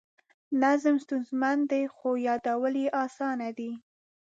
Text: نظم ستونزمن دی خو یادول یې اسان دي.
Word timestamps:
نظم 0.61 0.95
ستونزمن 1.03 1.57
دی 1.69 1.81
خو 1.95 2.09
یادول 2.27 2.73
یې 2.83 2.87
اسان 3.03 3.39
دي. 3.57 3.71